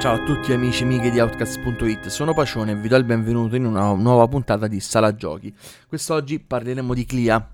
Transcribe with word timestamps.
Ciao 0.00 0.14
a 0.14 0.24
tutti 0.24 0.54
amici 0.54 0.80
e 0.80 0.86
amiche 0.86 1.10
di 1.10 1.20
Outcast.it, 1.20 2.06
sono 2.06 2.32
Pacione 2.32 2.72
e 2.72 2.74
vi 2.74 2.88
do 2.88 2.96
il 2.96 3.04
benvenuto 3.04 3.54
in 3.54 3.66
una 3.66 3.92
nuova 3.92 4.26
puntata 4.28 4.66
di 4.66 4.80
Sala 4.80 5.14
Giochi. 5.14 5.54
Quest'oggi 5.86 6.40
parleremo 6.40 6.94
di 6.94 7.04
Clia, 7.04 7.46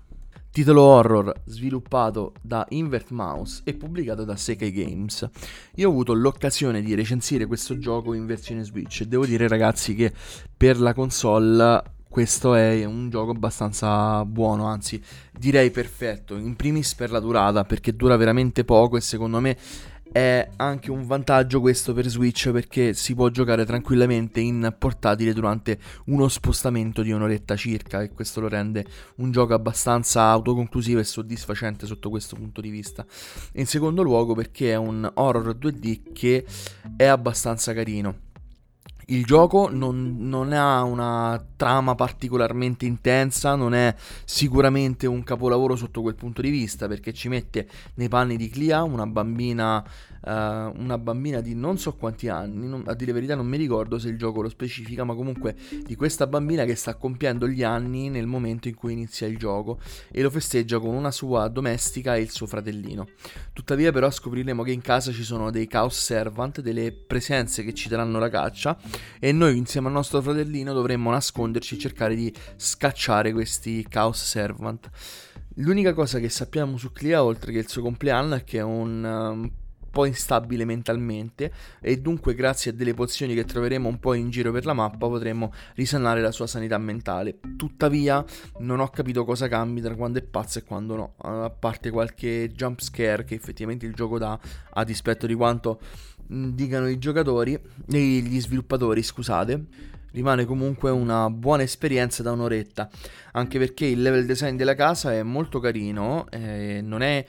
titolo 0.49 0.81
horror 0.83 1.33
sviluppato 1.43 2.31
da 2.41 2.65
Invert 2.69 3.09
Mouse 3.09 3.63
e 3.65 3.73
pubblicato 3.73 4.23
da 4.23 4.37
Sekai 4.37 4.71
Games. 4.71 5.29
Io 5.75 5.89
ho 5.89 5.91
avuto 5.91 6.13
l'occasione 6.13 6.81
di 6.81 6.95
recensire 6.95 7.47
questo 7.47 7.77
gioco 7.79 8.13
in 8.13 8.25
versione 8.25 8.63
Switch 8.63 9.01
e 9.01 9.07
devo 9.07 9.25
dire 9.25 9.49
ragazzi 9.49 9.93
che 9.93 10.13
per 10.55 10.79
la 10.79 10.93
console 10.93 11.83
questo 12.07 12.55
è 12.55 12.85
un 12.85 13.09
gioco 13.09 13.31
abbastanza 13.31 14.23
buono, 14.23 14.65
anzi 14.67 14.99
direi 15.37 15.69
perfetto, 15.69 16.35
in 16.37 16.55
primis 16.55 16.95
per 16.95 17.11
la 17.11 17.19
durata 17.19 17.65
perché 17.65 17.93
dura 17.93 18.15
veramente 18.15 18.63
poco 18.63 18.95
e 18.95 19.01
secondo 19.01 19.41
me 19.41 19.57
è 20.11 20.49
anche 20.55 20.91
un 20.91 21.05
vantaggio 21.05 21.59
questo 21.59 21.93
per 21.93 22.07
Switch 22.07 22.51
perché 22.51 22.93
si 22.93 23.15
può 23.15 23.29
giocare 23.29 23.65
tranquillamente 23.65 24.39
in 24.39 24.75
portatile 24.77 25.33
durante 25.33 25.79
uno 26.05 26.27
spostamento 26.27 27.01
di 27.01 27.11
un'oretta 27.11 27.55
circa 27.55 28.01
e 28.01 28.11
questo 28.11 28.41
lo 28.41 28.47
rende 28.47 28.85
un 29.17 29.31
gioco 29.31 29.53
abbastanza 29.53 30.23
autoconclusivo 30.23 30.99
e 30.99 31.03
soddisfacente 31.03 31.85
sotto 31.85 32.09
questo 32.09 32.35
punto 32.35 32.61
di 32.61 32.69
vista. 32.69 33.05
In 33.53 33.65
secondo 33.65 34.01
luogo 34.01 34.33
perché 34.33 34.71
è 34.71 34.75
un 34.75 35.09
horror 35.13 35.55
2D 35.55 36.13
che 36.13 36.45
è 36.95 37.05
abbastanza 37.05 37.73
carino 37.73 38.25
il 39.09 39.23
gioco 39.25 39.69
non, 39.71 40.15
non, 40.19 40.51
ha 40.51 40.83
una 40.83 41.41
trama 41.55 41.95
particolarmente 41.95 42.85
intensa, 42.85 43.55
non 43.55 43.73
è 43.73 43.95
sicuramente 44.25 45.07
un 45.07 45.23
capolavoro 45.23 45.75
sotto 45.75 46.01
quel 46.01 46.15
punto 46.15 46.41
di 46.41 46.49
vista, 46.49 46.87
perché 46.87 47.13
ci 47.13 47.29
mette 47.29 47.67
nei 47.95 48.09
panni 48.09 48.35
di 48.35 48.49
Clia, 48.49 48.83
una 48.83 49.05
bambina 49.05 49.83
uh, 50.27 50.29
una 50.79 50.97
bambina 50.97 51.39
di 51.41 51.55
non 51.55 51.77
so 51.77 51.95
quanti 51.95 52.27
anni, 52.27 52.67
non, 52.67 52.83
a 52.85 52.93
dire 52.93 53.11
la 53.11 53.15
verità 53.15 53.35
non 53.35 53.47
mi 53.47 53.57
ricordo 53.57 53.97
se 53.97 54.09
il 54.09 54.17
gioco 54.17 54.41
lo 54.41 54.49
specifica, 54.49 55.03
ma 55.03 55.15
comunque 55.15 55.55
di 55.85 55.95
questa 55.95 56.27
bambina 56.27 56.65
che 56.65 56.75
sta 56.75 56.95
compiendo 56.95 57.47
gli 57.47 57.63
anni 57.63 58.09
nel 58.09 58.27
momento 58.27 58.67
in 58.67 58.75
cui 58.75 58.91
inizia 58.93 59.27
il 59.27 59.37
gioco 59.37 59.79
e 60.11 60.21
lo 60.21 60.29
festeggia 60.29 60.79
con 60.79 60.93
una 60.93 61.11
sua 61.11 61.47
domestica 61.47 62.15
e 62.15 62.21
il 62.21 62.29
suo 62.29 62.45
fratellino. 62.45 63.07
Tuttavia 63.53 63.91
però 63.91 64.09
scopriremo 64.09 64.63
che 64.63 64.71
in 64.71 64.81
casa 64.81 65.11
ci 65.11 65.23
sono 65.23 65.49
dei 65.49 65.67
Chaos 65.67 65.97
Servant, 65.97 66.61
delle 66.61 66.91
presenze 66.91 67.63
che 67.63 67.73
ci 67.73 67.87
daranno 67.87 68.19
la 68.19 68.29
caccia 68.29 68.77
e 69.19 69.31
noi 69.31 69.57
insieme 69.57 69.87
al 69.87 69.93
nostro 69.93 70.21
fratellino 70.21 70.73
dovremmo 70.73 71.11
nasconderci 71.11 71.75
e 71.75 71.79
cercare 71.79 72.15
di 72.15 72.33
scacciare 72.55 73.31
questi 73.31 73.85
Chaos 73.87 74.23
Servant. 74.23 74.89
L'unica 75.55 75.93
cosa 75.93 76.19
che 76.19 76.29
sappiamo 76.29 76.77
su 76.77 76.91
Clea, 76.91 77.23
oltre 77.23 77.51
che 77.51 77.59
il 77.59 77.67
suo 77.67 77.81
compleanno, 77.81 78.35
è 78.35 78.43
che 78.43 78.59
è 78.59 78.63
un 78.63 79.03
um, 79.03 79.51
po' 79.97 80.05
instabile 80.05 80.63
mentalmente 80.63 81.51
e 81.81 81.99
dunque 81.99 82.35
grazie 82.35 82.69
a 82.69 82.73
delle 82.75 82.93
pozioni 82.93 83.33
che 83.33 83.45
troveremo 83.45 83.89
un 83.89 83.99
po' 83.99 84.13
in 84.13 84.29
giro 84.29 84.51
per 84.51 84.63
la 84.63 84.73
mappa 84.73 85.07
potremo 85.07 85.51
risanare 85.73 86.21
la 86.21 86.31
sua 86.31 86.45
sanità 86.45 86.77
mentale. 86.77 87.39
Tuttavia 87.55 88.23
non 88.59 88.79
ho 88.79 88.89
capito 88.89 89.25
cosa 89.25 89.47
cambi 89.47 89.81
tra 89.81 89.95
quando 89.95 90.19
è 90.19 90.21
pazzo 90.21 90.59
e 90.59 90.63
quando 90.63 90.95
no, 90.95 91.13
a 91.17 91.49
parte 91.49 91.89
qualche 91.89 92.51
jump 92.53 92.79
scare 92.81 93.23
che 93.23 93.33
effettivamente 93.33 93.87
il 93.87 93.95
gioco 93.95 94.19
dà 94.19 94.39
a 94.69 94.83
dispetto 94.83 95.25
di 95.25 95.33
quanto 95.33 95.79
dicano 96.27 96.87
i 96.89 96.99
giocatori, 96.99 97.59
gli 97.85 98.39
sviluppatori, 98.39 99.01
scusate 99.01 99.65
rimane 100.11 100.45
comunque 100.45 100.89
una 100.89 101.29
buona 101.29 101.61
esperienza 101.61 102.23
da 102.23 102.31
un'oretta, 102.31 102.89
anche 103.33 103.59
perché 103.59 103.85
il 103.85 104.01
level 104.01 104.25
design 104.25 104.55
della 104.55 104.73
casa 104.73 105.13
è 105.13 105.21
molto 105.21 105.59
carino, 105.59 106.25
eh, 106.31 106.81
non 106.83 107.03
è 107.03 107.23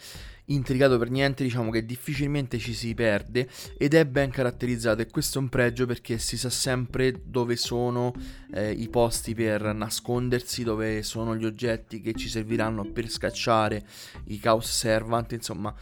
intricato 0.48 0.96
per 0.96 1.10
niente, 1.10 1.42
diciamo 1.42 1.70
che 1.70 1.84
difficilmente 1.84 2.58
ci 2.58 2.72
si 2.72 2.94
perde 2.94 3.48
ed 3.76 3.94
è 3.94 4.06
ben 4.06 4.30
caratterizzato 4.30 5.02
e 5.02 5.06
questo 5.06 5.38
è 5.38 5.42
un 5.42 5.48
pregio 5.48 5.84
perché 5.84 6.18
si 6.18 6.38
sa 6.38 6.48
sempre 6.48 7.20
dove 7.22 7.56
sono 7.56 8.14
eh, 8.52 8.70
i 8.70 8.88
posti 8.88 9.34
per 9.34 9.74
nascondersi, 9.74 10.62
dove 10.64 11.02
sono 11.02 11.36
gli 11.36 11.44
oggetti 11.44 12.00
che 12.00 12.14
ci 12.14 12.28
serviranno 12.28 12.84
per 12.84 13.10
scacciare 13.10 13.84
i 14.26 14.38
Chaos 14.38 14.70
Servant, 14.70 15.32
insomma 15.32 15.74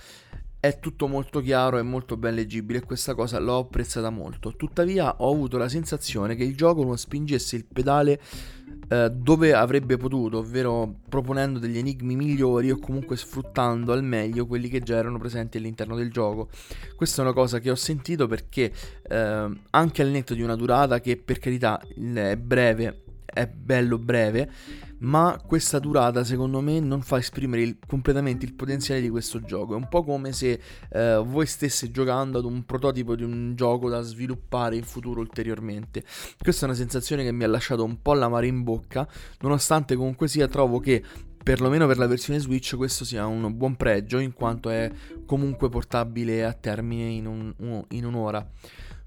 è 0.59 0.79
tutto 0.81 1.07
molto 1.07 1.41
chiaro 1.41 1.79
e 1.79 1.83
molto 1.83 2.17
ben 2.17 2.35
leggibile 2.35 2.79
e 2.79 2.83
questa 2.83 3.15
cosa 3.15 3.39
l'ho 3.39 3.59
apprezzata 3.59 4.11
molto. 4.11 4.55
Tuttavia 4.57 5.17
ho 5.19 5.31
avuto 5.31 5.59
la 5.59 5.69
sensazione 5.69 6.35
che 6.35 6.45
il 6.45 6.57
gioco 6.57 6.83
non 6.83 6.97
spingesse 6.97 7.57
il 7.57 7.65
pedale 7.65 8.21
eh, 8.89 9.11
dove 9.11 9.53
avrebbe 9.53 9.97
potuto, 9.97 10.39
ovvero 10.39 11.01
proponendo 11.09 11.59
degli 11.59 11.79
enigmi 11.79 12.17
migliori 12.17 12.71
o 12.71 12.79
comunque 12.79 13.17
sfruttando 13.17 13.93
al 13.93 14.05
meglio 14.05 14.47
quelli 14.47 14.69
che 14.69 14.81
già 14.81 14.97
erano 14.97 15.19
presenti 15.19 15.57
all'interno 15.57 15.97
del 15.97 16.11
gioco. 16.11 16.49
Questa 16.95 17.23
è 17.23 17.25
una 17.25 17.35
cosa 17.35 17.59
che 17.59 17.71
ho 17.71 17.75
sentito 17.75 18.27
perché 18.27 18.73
eh, 19.09 19.51
anche 19.71 20.03
al 20.03 20.09
netto 20.09 20.35
di 20.35 20.43
una 20.43 20.57
durata 20.57 21.01
che 21.01 21.17
per 21.17 21.39
carità 21.39 21.81
è 21.81 22.37
breve, 22.37 23.03
è 23.25 23.47
bello 23.47 23.99
breve, 23.99 24.51
ma 24.99 25.41
questa 25.45 25.79
durata 25.79 26.25
secondo 26.25 26.61
me 26.61 26.81
non 26.81 27.03
fa 27.03 27.19
esprimere 27.19 27.63
il, 27.63 27.79
completamente 27.87 28.45
il 28.47 28.55
potenziale 28.55 29.01
di 29.01 29.09
questo 29.09 29.41
gioco. 29.41 29.75
È 29.75 29.77
un 29.77 29.89
po' 29.89 30.03
come 30.03 30.33
se 30.33 30.61
eh, 30.91 31.23
voi 31.25 31.47
stesse 31.47 31.91
giocando 31.91 32.39
ad 32.39 32.45
un 32.45 32.65
prototipo 32.65 33.15
di 33.15 33.23
un 33.23 33.55
gioco 33.55 33.89
da 33.89 34.01
sviluppare 34.01 34.77
in 34.77 34.85
futuro 34.85 35.21
ulteriormente. 35.21 36.05
Questa 36.39 36.67
è 36.67 36.69
una 36.69 36.77
sensazione 36.77 37.25
che 37.25 37.33
mi 37.33 37.45
ha 37.45 37.49
lasciato 37.49 37.85
un 37.85 38.01
po' 38.01 38.15
l'amaro 38.15 38.47
in 38.47 38.63
bocca, 38.63 39.07
nonostante 39.41 39.97
comunque 39.97 40.29
sia 40.29 40.49
trovo 40.49 40.81
che 40.81 41.03
perlomeno 41.47 41.87
per 41.87 41.99
la 41.99 42.09
versione 42.09 42.41
Switch 42.41 42.75
questo 42.75 43.05
sia 43.05 43.25
un 43.25 43.57
buon 43.57 43.77
pregio 43.77 44.19
in 44.19 44.33
quanto 44.33 44.69
è 44.69 44.91
comunque 45.27 45.69
portabile 45.69 46.45
a 46.45 46.53
termine 46.53 47.05
in, 47.05 47.27
un, 47.27 47.85
in 47.91 48.05
un'ora. 48.05 48.45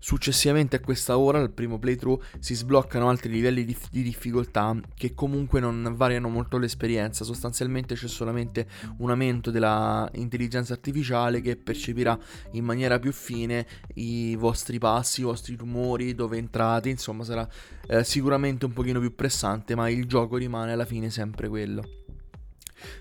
Successivamente 0.01 0.77
a 0.77 0.79
questa 0.79 1.17
ora, 1.17 1.39
al 1.39 1.51
primo 1.51 1.77
playthrough, 1.77 2.21
si 2.39 2.55
sbloccano 2.55 3.09
altri 3.09 3.29
livelli 3.29 3.65
di, 3.65 3.75
di, 3.91 4.01
difficoltà 4.01 4.73
che 4.95 5.13
comunque 5.13 5.59
non 5.59 5.93
variano 5.95 6.29
molto 6.29 6.57
l'esperienza. 6.57 7.25
Sostanzialmente 7.25 7.95
c'è 7.95 8.07
solamente 8.07 8.65
un 8.99 9.09
aumento 9.09 9.51
della 9.51 10.09
intelligenza 10.13 10.71
artificiale 10.71 11.41
che 11.41 11.57
percepirà 11.57 12.17
in 12.51 12.63
maniera 12.63 12.97
più 12.97 13.11
fine 13.11 13.67
i 13.95 14.37
vostri 14.37 14.79
passi, 14.79 15.19
i 15.19 15.25
vostri 15.25 15.55
rumori, 15.55 16.15
dove 16.15 16.37
entrate. 16.37 16.87
Insomma, 16.87 17.25
sarà 17.25 17.47
eh, 17.87 18.05
sicuramente 18.05 18.65
un 18.65 18.71
pochino 18.71 19.01
più 19.01 19.13
pressante, 19.13 19.75
ma 19.75 19.89
il 19.89 20.05
gioco 20.05 20.37
rimane 20.37 20.71
alla 20.71 20.85
fine 20.85 21.09
sempre 21.09 21.49
quello. 21.49 21.83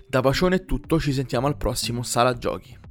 Da 0.05 0.19
Pacione 0.19 0.57
è 0.57 0.65
tutto, 0.65 0.99
ci 0.99 1.13
sentiamo 1.13 1.47
al 1.47 1.55
prossimo 1.55 2.03
Sala 2.03 2.33
Giochi. 2.33 2.87